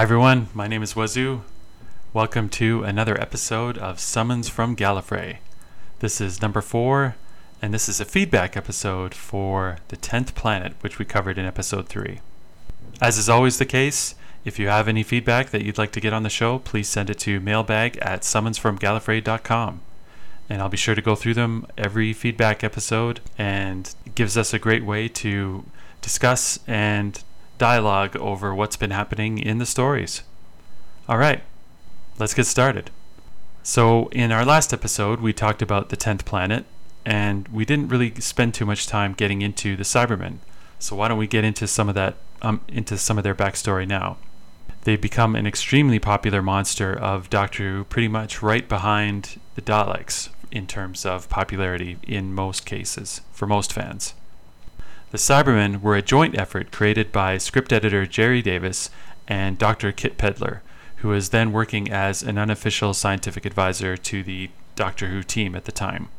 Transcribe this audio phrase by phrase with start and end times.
[0.00, 1.42] Hi everyone, my name is Wazoo.
[2.14, 5.40] Welcome to another episode of Summons from Gallifrey.
[5.98, 7.16] This is number four,
[7.60, 11.86] and this is a feedback episode for the 10th planet, which we covered in episode
[11.86, 12.20] three.
[12.98, 16.14] As is always the case, if you have any feedback that you'd like to get
[16.14, 19.82] on the show, please send it to mailbag at summonsfromgallifrey.com.
[20.48, 24.58] And I'll be sure to go through them every feedback episode, and gives us a
[24.58, 25.66] great way to
[26.00, 27.22] discuss and
[27.60, 30.22] dialogue over what's been happening in the stories.
[31.08, 31.42] All right,
[32.18, 32.90] let's get started.
[33.62, 36.64] So, in our last episode, we talked about the 10th planet,
[37.04, 40.38] and we didn't really spend too much time getting into the Cybermen.
[40.78, 43.86] So, why don't we get into some of that, um, into some of their backstory
[43.86, 44.16] now?
[44.84, 50.30] They've become an extremely popular monster of Doctor Who, pretty much right behind the Daleks
[50.50, 54.14] in terms of popularity in most cases, for most fans.
[55.10, 58.90] The Cybermen were a joint effort created by script editor Gerry Davis
[59.26, 59.90] and Dr.
[59.90, 60.60] Kit Pedler,
[60.96, 65.64] who was then working as an unofficial scientific advisor to the Doctor Who team at
[65.64, 66.10] the time.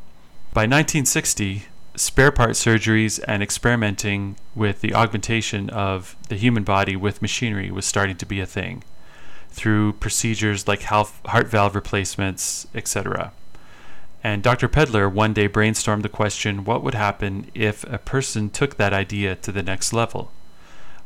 [0.53, 1.63] By 1960,
[1.95, 7.85] spare part surgeries and experimenting with the augmentation of the human body with machinery was
[7.85, 8.83] starting to be a thing
[9.49, 13.31] through procedures like heart valve replacements, etc.
[14.23, 14.67] And Dr.
[14.67, 19.35] Pedler one day brainstormed the question what would happen if a person took that idea
[19.37, 20.31] to the next level?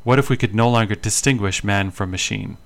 [0.04, 2.58] What if we could no longer distinguish man from machine?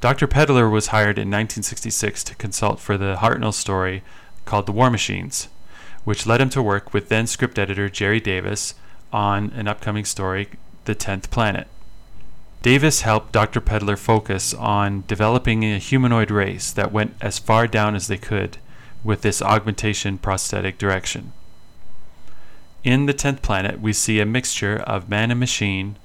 [0.00, 0.26] Dr.
[0.26, 4.02] Pedler was hired in 1966 to consult for the Hartnell story
[4.44, 5.48] called The War Machines,
[6.04, 8.74] which led him to work with then script editor Gerry Davis
[9.12, 10.48] on an upcoming story,
[10.84, 11.66] The Tenth Planet.
[12.66, 13.60] Davis helped Dr.
[13.60, 18.58] Pedler focus on developing a humanoid race that went as far down as they could
[19.04, 21.32] with this augmentation prosthetic direction.
[22.82, 25.96] In the 10th planet, we see a mixture of man and machine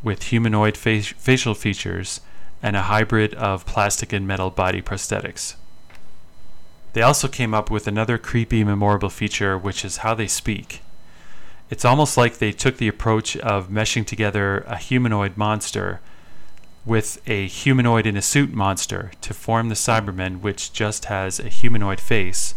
[0.00, 2.20] with humanoid fa- facial features
[2.62, 5.56] and a hybrid of plastic and metal body prosthetics.
[6.92, 10.80] They also came up with another creepy, memorable feature, which is how they speak.
[11.70, 16.00] It's almost like they took the approach of meshing together a humanoid monster
[16.86, 21.48] with a humanoid in a suit monster to form the Cybermen, which just has a
[21.48, 22.54] humanoid face,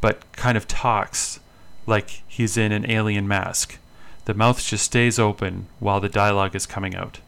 [0.00, 1.40] but kind of talks
[1.86, 3.78] like he's in an alien mask.
[4.24, 7.20] The mouth just stays open while the dialogue is coming out.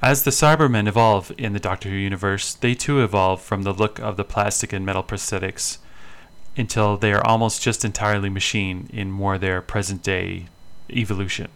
[0.00, 3.98] As the Cybermen evolve in the Doctor Who universe, they too evolve from the look
[3.98, 5.78] of the plastic and metal prosthetics
[6.56, 10.46] until they are almost just entirely machine in more their present day
[10.90, 11.48] evolution.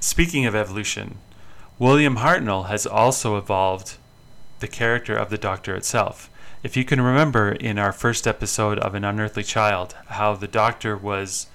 [0.00, 1.18] Speaking of evolution,
[1.78, 3.96] William Hartnell has also evolved
[4.60, 6.30] the character of the Doctor itself.
[6.62, 10.96] If you can remember in our first episode of An Unearthly Child, how the Doctor
[10.96, 11.46] was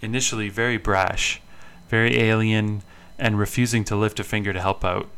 [0.00, 1.40] initially very brash,
[1.88, 2.82] very alien,
[3.18, 5.08] and refusing to lift a finger to help out.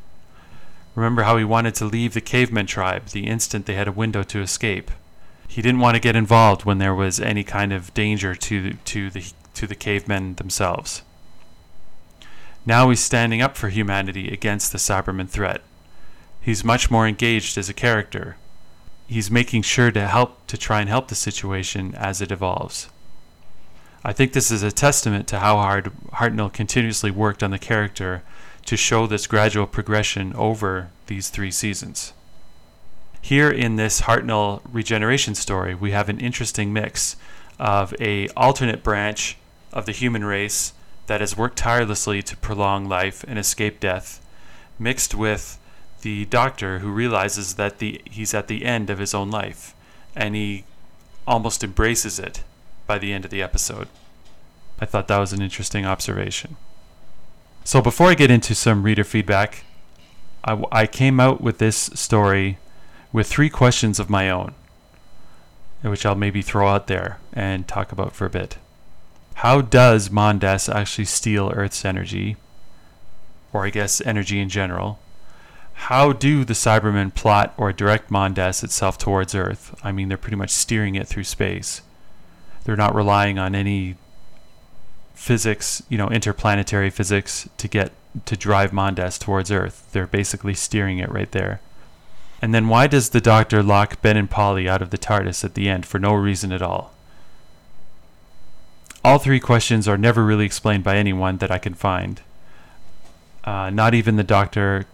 [0.94, 4.22] Remember how he wanted to leave the caveman tribe the instant they had a window
[4.25, 4.91] to escape
[5.50, 9.11] he didn't want to get involved when there was any kind of danger to to
[9.11, 9.25] the
[9.55, 11.03] to the cavemen themselves.
[12.65, 15.60] Now he's standing up for humanity against the Cyberman threat.
[16.41, 18.37] He's much more engaged as a character.
[19.09, 22.89] He's making sure to help to try and help the situation as it evolves.
[24.05, 28.22] I think this is a testament to how hard Hartnell continuously worked on the character
[28.66, 32.12] to show this gradual progression over these three seasons.
[33.20, 37.16] Here in this Hartnell regeneration story, we have an interesting mix
[37.58, 39.36] of a alternate branch
[39.72, 40.72] of the human race
[41.06, 44.25] that has worked tirelessly to prolong life and escape death,
[44.78, 45.59] mixed with
[46.03, 49.75] the doctor who realizes that the he's at the end of his own life
[50.16, 50.64] and he
[51.26, 52.42] almost embraces it
[52.86, 53.88] by the end of the episode.
[54.80, 56.56] I thought that was an interesting observation.
[57.64, 59.64] So before I get into some reader feedback,
[60.42, 62.59] I, I came out with this story
[63.12, 64.54] with three questions of my own,
[65.82, 68.59] which I'll maybe throw out there and talk about for a bit.
[69.37, 72.37] How does Mondas actually steal Earth's energy?
[73.53, 74.98] Or I guess energy in general.
[75.72, 79.74] How do the Cybermen plot or direct Mondas itself towards Earth?
[79.83, 81.80] I mean, they're pretty much steering it through space.
[82.65, 83.97] They're not relying on any
[85.15, 87.92] physics, you know, interplanetary physics to get
[88.27, 89.89] to drive Mondas towards Earth.
[89.92, 91.60] They're basically steering it right there.
[92.42, 95.54] And then why does the doctor lock Ben and Polly out of the TARDIS at
[95.54, 96.95] the end for no reason at all?
[99.04, 102.21] All three questions are never really explained by anyone that I can find.
[103.45, 104.87] Uh, not even the doctor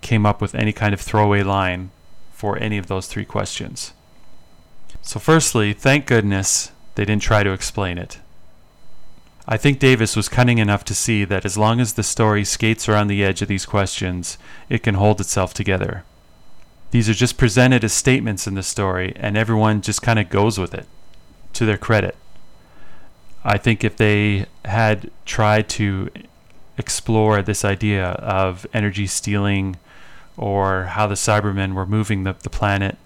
[0.00, 1.90] came up with any kind of throwaway line
[2.32, 3.92] for any of those three questions.
[5.02, 8.18] So, firstly, thank goodness they didn't try to explain it.
[9.46, 12.88] I think Davis was cunning enough to see that as long as the story skates
[12.88, 14.36] around the edge of these questions,
[14.68, 16.04] it can hold itself together.
[16.90, 20.58] These are just presented as statements in the story, and everyone just kind of goes
[20.58, 20.86] with it,
[21.52, 22.16] to their credit.
[23.44, 26.10] I think if they had tried to
[26.76, 29.76] explore this idea of energy stealing
[30.36, 32.96] or how the Cybermen were moving the, the planet,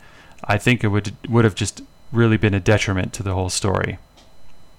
[0.45, 1.83] I think it would would have just
[2.13, 3.99] really been a detriment to the whole story.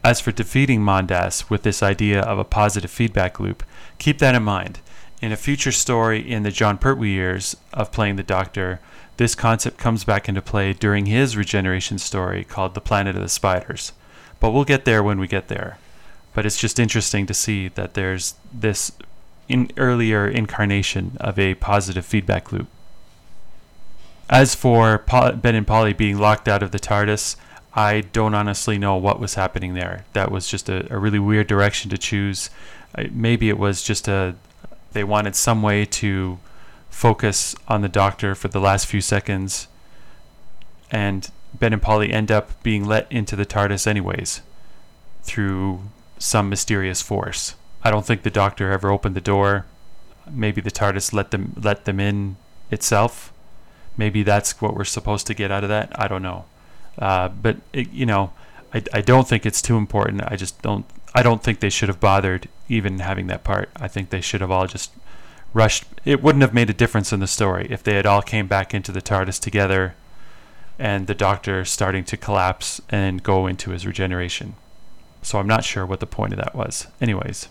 [0.03, 3.63] As for defeating Mondas with this idea of a positive feedback loop,
[3.97, 4.79] keep that in mind.
[5.21, 8.81] In a future story in the Jon Pertwee years of playing the Doctor,
[9.17, 13.29] this concept comes back into play during his regeneration story called The Planet of the
[13.29, 13.91] Spiders.
[14.39, 15.77] But we'll get there when we get there.
[16.33, 18.91] But it's just interesting to see that there's this
[19.47, 22.67] in earlier incarnation of a positive feedback loop.
[24.29, 27.35] As for Ben and Polly being locked out of the TARDIS,
[27.75, 30.05] I don't honestly know what was happening there.
[30.13, 32.49] That was just a, a really weird direction to choose.
[33.11, 34.35] maybe it was just a
[34.93, 36.39] they wanted some way to
[36.93, 39.67] focus on the doctor for the last few seconds,
[40.91, 44.41] and Ben and Polly end up being let into the TARDIS anyways
[45.23, 45.81] through
[46.19, 47.55] some mysterious force.
[47.83, 49.65] I don't think the doctor ever opened the door.
[50.31, 52.37] Maybe the TARDIS let them let them in
[52.69, 53.33] itself.
[53.97, 55.91] Maybe that's what we're supposed to get out of that.
[55.99, 56.45] I don't know.
[56.97, 58.31] Uh, but it, you know,
[58.73, 60.21] I, I don't think it's too important.
[60.25, 60.85] I just don't.
[61.15, 63.69] I don't think they should have bothered even having that part.
[63.75, 64.91] I think they should have all just
[65.53, 65.85] rushed.
[66.05, 68.73] It wouldn't have made a difference in the story if they had all came back
[68.73, 69.95] into the TARDIS together,
[70.79, 74.55] and the Doctor starting to collapse and go into his regeneration.
[75.21, 76.87] So I'm not sure what the point of that was.
[76.99, 77.47] Anyways,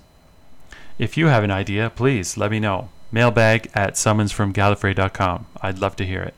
[0.98, 2.90] if you have an idea, please let me know.
[3.10, 5.46] Mailbag at summonsfromgallifrey.com.
[5.60, 6.34] I'd love to hear it.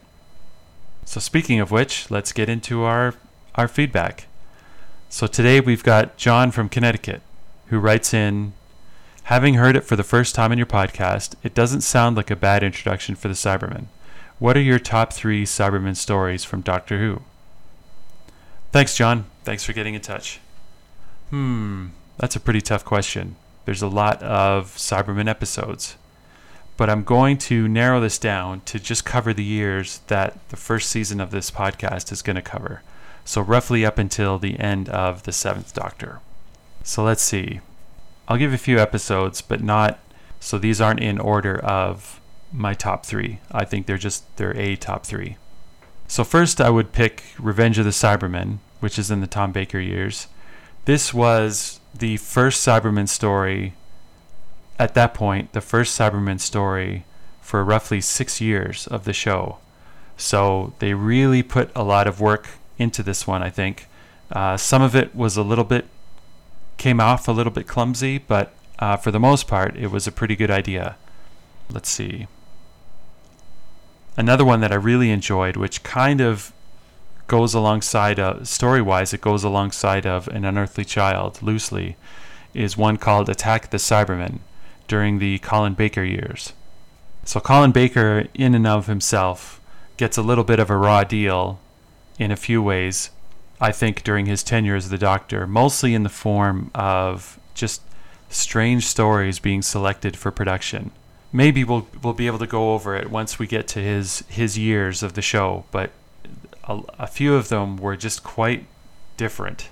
[1.04, 3.14] So speaking of which, let's get into our
[3.54, 4.26] our feedback.
[5.08, 7.22] So today we've got John from Connecticut
[7.66, 8.52] who writes in
[9.24, 12.36] Having heard it for the first time in your podcast, it doesn't sound like a
[12.36, 13.86] bad introduction for the Cybermen.
[14.38, 17.22] What are your top three Cybermen stories from Doctor Who?
[18.72, 19.26] Thanks, John.
[19.44, 20.40] Thanks for getting in touch.
[21.30, 21.88] Hmm,
[22.18, 23.36] that's a pretty tough question.
[23.64, 25.96] There's a lot of Cybermen episodes
[26.76, 30.90] but I'm going to narrow this down to just cover the years that the first
[30.90, 32.82] season of this podcast is going to cover.
[33.24, 36.20] So, roughly up until the end of the seventh Doctor.
[36.82, 37.60] So, let's see.
[38.28, 39.98] I'll give a few episodes, but not
[40.40, 42.20] so these aren't in order of
[42.52, 43.40] my top three.
[43.50, 45.36] I think they're just they're a top three.
[46.06, 49.78] So first, I would pick Revenge of the Cybermen, which is in the Tom Baker
[49.78, 50.28] years.
[50.84, 53.74] This was the first Cyberman story
[54.78, 57.04] at that point, the first Cyberman story
[57.40, 59.58] for roughly six years of the show.
[60.16, 62.48] So they really put a lot of work
[62.78, 63.86] into this one, I think.
[64.30, 65.86] Uh, some of it was a little bit,
[66.76, 70.12] came off a little bit clumsy, but uh, for the most part, it was a
[70.12, 70.96] pretty good idea.
[71.70, 72.26] Let's see.
[74.16, 76.52] Another one that I really enjoyed, which kind of
[77.26, 81.96] goes alongside, uh, story wise, it goes alongside of An Unearthly Child loosely,
[82.52, 84.38] is one called Attack the Cybermen
[84.86, 86.52] during the Colin Baker years.
[87.24, 89.60] So Colin Baker, in and of himself,
[89.96, 91.58] gets a little bit of a raw deal
[92.18, 93.10] in a few ways,
[93.60, 97.82] I think, during his tenure as the Doctor, mostly in the form of just
[98.28, 100.90] strange stories being selected for production.
[101.32, 104.58] Maybe we'll we'll be able to go over it once we get to his his
[104.58, 105.90] years of the show, but
[106.64, 108.66] a, a few of them were just quite
[109.16, 109.68] different,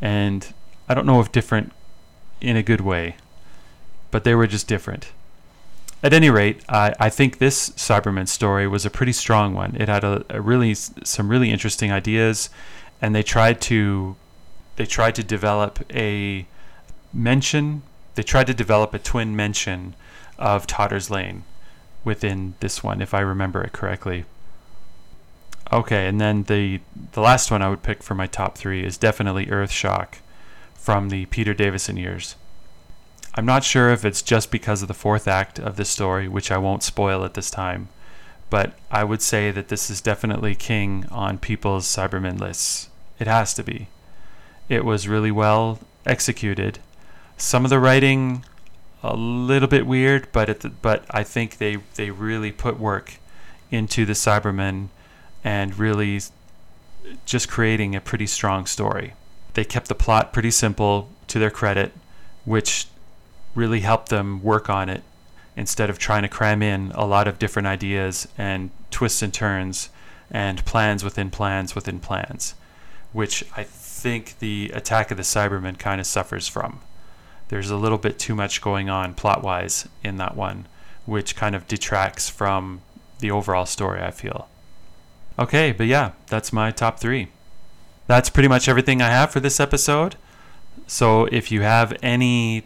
[0.00, 0.52] and
[0.88, 1.72] I don't know if different
[2.40, 3.16] in a good way
[4.14, 5.10] but they were just different.
[6.00, 9.74] At any rate, I, I think this Cyberman story was a pretty strong one.
[9.76, 12.48] It had a, a really some really interesting ideas,
[13.04, 14.16] and they tried to
[14.76, 16.46] they tried to develop a
[17.12, 17.82] mention.
[18.14, 19.94] They tried to develop a twin mention
[20.38, 21.44] of Totter's Lane
[22.02, 24.24] within this one, if I remember it correctly.
[25.70, 26.80] Okay, and then the
[27.12, 30.14] the last one I would pick for my top three is definitely Earthshock
[30.74, 32.36] from the Peter Davison years.
[33.34, 36.50] I'm not sure if it's just because of the fourth act of this story, which
[36.50, 37.88] I won't spoil at this time,
[38.48, 42.88] but I would say that this is definitely king on people's Cybermen lists.
[43.18, 43.88] It has to be.
[44.68, 46.78] It was really well executed.
[47.36, 48.44] Some of the writing
[49.02, 53.14] a little bit weird, but the, but I think they they really put work
[53.70, 54.88] into the Cybermen
[55.42, 56.20] and really
[57.26, 59.12] just creating a pretty strong story.
[59.52, 61.92] They kept the plot pretty simple to their credit,
[62.44, 62.86] which
[63.54, 65.02] really helped them work on it
[65.56, 69.90] instead of trying to cram in a lot of different ideas and twists and turns
[70.30, 72.54] and plans within plans within plans,
[73.14, 76.80] which I think the Attack of the Cybermen kind of suffers from.
[77.48, 80.66] there's a little bit too much going on plot wise in that one,
[81.06, 82.80] which kind of detracts from
[83.20, 84.48] the overall story, I feel.
[85.38, 87.28] Okay, but yeah, that's my top three.
[88.06, 90.16] That's pretty much everything I have for this episode.
[90.86, 92.64] So if you have any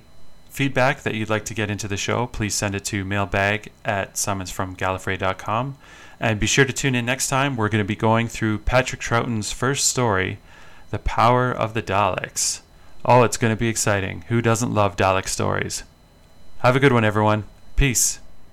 [0.49, 4.15] feedback that you'd like to get into the show, please send it to mailbag at
[4.15, 5.77] summonsfromgallifrey.com.
[6.21, 7.57] And be sure to tune in next time.
[7.57, 10.39] We're going to be going through Patrick Troughton's first story,
[10.91, 12.61] The Power of the Daleks.
[13.05, 14.25] Oh, it's going to be exciting.
[14.29, 15.85] Who doesn't love Dalek stories?
[16.59, 17.45] Have a good one, everyone.
[17.77, 18.19] Peace.